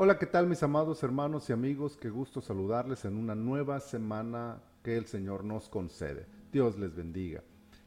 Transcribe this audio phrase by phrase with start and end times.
[0.00, 1.96] Hola, ¿qué tal mis amados hermanos y amigos?
[1.96, 6.24] Qué gusto saludarles en una nueva semana que el Señor nos concede.
[6.52, 7.42] Dios les bendiga.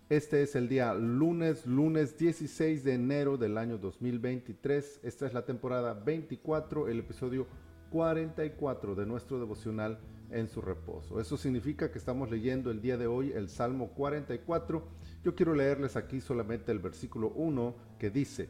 [0.09, 4.99] Este es el día lunes, lunes 16 de enero del año 2023.
[5.03, 7.47] Esta es la temporada 24, el episodio
[7.91, 9.97] 44 de nuestro devocional
[10.31, 11.21] en su reposo.
[11.21, 14.83] Eso significa que estamos leyendo el día de hoy el Salmo 44.
[15.23, 18.49] Yo quiero leerles aquí solamente el versículo 1 que dice,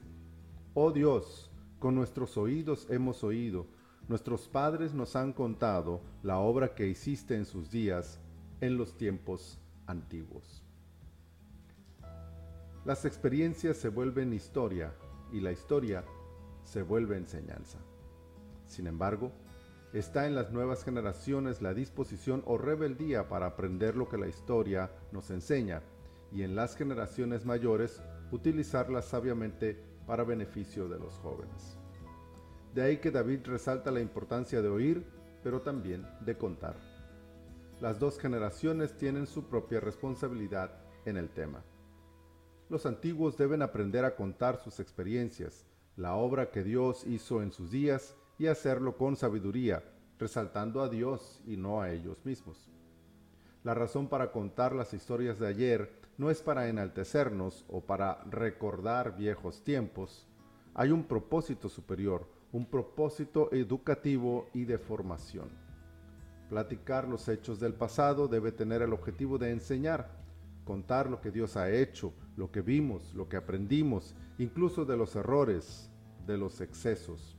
[0.74, 1.51] Oh Dios,
[1.82, 3.66] con nuestros oídos hemos oído,
[4.08, 8.20] nuestros padres nos han contado la obra que hiciste en sus días,
[8.62, 10.64] en los tiempos antiguos.
[12.86, 14.94] Las experiencias se vuelven historia
[15.34, 16.06] y la historia
[16.62, 17.80] se vuelve enseñanza.
[18.68, 19.32] Sin embargo,
[19.92, 24.92] está en las nuevas generaciones la disposición o rebeldía para aprender lo que la historia
[25.12, 25.82] nos enseña
[26.32, 31.78] y en las generaciones mayores utilizarla sabiamente para beneficio de los jóvenes.
[32.74, 35.06] De ahí que David resalta la importancia de oír,
[35.44, 36.76] pero también de contar.
[37.82, 40.72] Las dos generaciones tienen su propia responsabilidad
[41.06, 41.64] en el tema.
[42.70, 45.66] Los antiguos deben aprender a contar sus experiencias,
[45.98, 49.84] la obra que Dios hizo en sus días y hacerlo con sabiduría,
[50.18, 52.72] resaltando a Dios y no a ellos mismos.
[53.64, 59.16] La razón para contar las historias de ayer no es para enaltecernos o para recordar
[59.16, 60.28] viejos tiempos.
[60.74, 65.50] Hay un propósito superior, un propósito educativo y de formación.
[66.50, 70.10] Platicar los hechos del pasado debe tener el objetivo de enseñar,
[70.66, 75.16] contar lo que Dios ha hecho, lo que vimos, lo que aprendimos, incluso de los
[75.16, 75.92] errores,
[76.26, 77.38] de los excesos.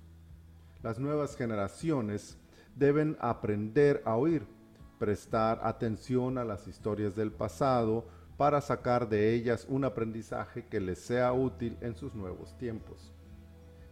[0.84, 2.38] Las nuevas generaciones
[2.76, 4.46] deben aprender a oír
[5.02, 11.00] prestar atención a las historias del pasado para sacar de ellas un aprendizaje que les
[11.00, 13.12] sea útil en sus nuevos tiempos.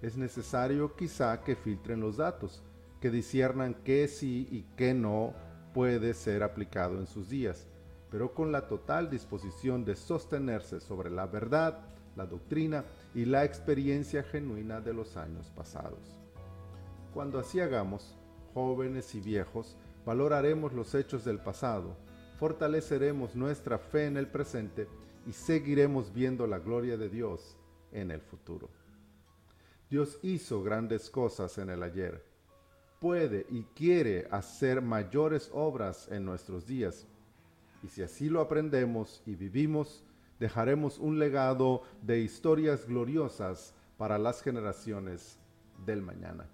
[0.03, 2.62] Es necesario quizá que filtren los datos,
[3.00, 5.34] que disiernan qué sí y qué no
[5.75, 7.66] puede ser aplicado en sus días,
[8.08, 11.81] pero con la total disposición de sostenerse sobre la verdad,
[12.15, 12.84] la doctrina
[13.16, 16.20] y la experiencia genuina de los años pasados.
[17.12, 18.16] Cuando así hagamos,
[18.54, 19.76] jóvenes y viejos,
[20.10, 21.97] valoraremos los hechos del pasado,
[22.41, 24.88] fortaleceremos nuestra fe en el presente
[25.25, 27.56] y seguiremos viendo la gloria de Dios
[27.93, 28.69] en el futuro.
[29.88, 32.25] Dios hizo grandes cosas en el ayer,
[32.99, 37.06] puede y quiere hacer mayores obras en nuestros días,
[37.84, 40.03] y si así lo aprendemos y vivimos,
[40.41, 45.38] dejaremos un legado de historias gloriosas para las generaciones
[45.87, 46.49] del mañana.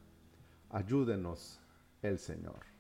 [0.68, 1.58] Ayúdenos
[2.02, 2.75] el Señor.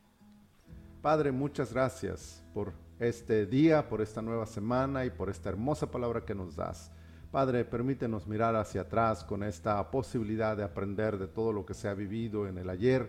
[1.06, 6.24] Padre, muchas gracias por este día, por esta nueva semana y por esta hermosa palabra
[6.24, 6.90] que nos das.
[7.30, 11.86] Padre, permítenos mirar hacia atrás con esta posibilidad de aprender de todo lo que se
[11.86, 13.08] ha vivido en el ayer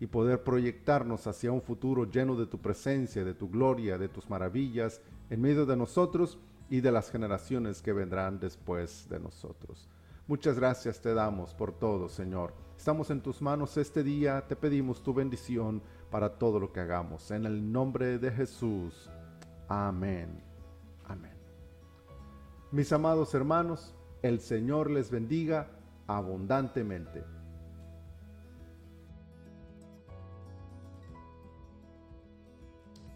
[0.00, 4.28] y poder proyectarnos hacia un futuro lleno de tu presencia, de tu gloria, de tus
[4.28, 9.88] maravillas en medio de nosotros y de las generaciones que vendrán después de nosotros.
[10.28, 12.52] Muchas gracias te damos por todo, Señor.
[12.76, 17.30] Estamos en tus manos este día, te pedimos tu bendición para todo lo que hagamos.
[17.30, 19.08] En el nombre de Jesús.
[19.68, 20.42] Amén.
[21.04, 21.36] Amén.
[22.72, 25.68] Mis amados hermanos, el Señor les bendiga
[26.08, 27.22] abundantemente.